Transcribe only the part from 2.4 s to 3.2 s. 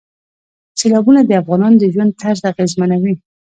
اغېزمنوي.